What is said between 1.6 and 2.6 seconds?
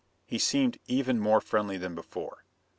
than before.